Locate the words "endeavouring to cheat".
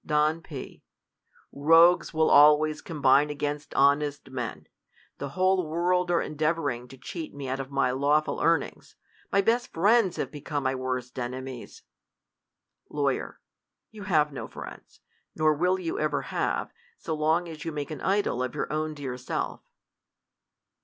6.23-7.35